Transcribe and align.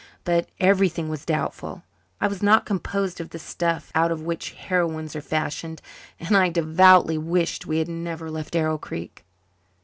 But 0.23 0.49
everything 0.59 1.09
was 1.09 1.25
doubtful. 1.25 1.83
I 2.19 2.25
was 2.27 2.41
not 2.41 2.65
composed 2.65 3.21
of 3.21 3.29
the 3.29 3.37
stuff 3.37 3.91
out 3.93 4.09
of 4.11 4.23
which 4.23 4.53
heroines 4.53 5.15
are 5.15 5.21
fashioned 5.21 5.79
and 6.19 6.35
I 6.35 6.49
devoutly 6.49 7.19
wished 7.19 7.67
we 7.67 7.77
had 7.77 7.87
never 7.87 8.31
left 8.31 8.55
Arrow 8.55 8.79
Creek. 8.79 9.23